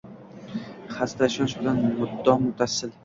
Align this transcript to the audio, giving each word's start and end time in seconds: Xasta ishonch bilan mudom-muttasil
Xasta 0.95 1.29
ishonch 1.33 1.53
bilan 1.59 1.85
mudom-muttasil 2.01 2.97